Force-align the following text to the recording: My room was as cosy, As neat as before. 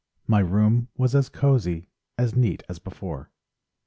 My 0.25 0.39
room 0.39 0.87
was 0.97 1.13
as 1.13 1.29
cosy, 1.29 1.87
As 2.17 2.35
neat 2.35 2.63
as 2.67 2.79
before. 2.79 3.29